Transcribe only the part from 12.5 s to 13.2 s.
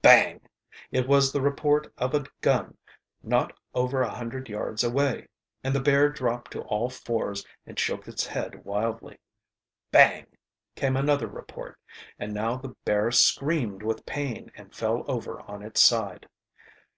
the bear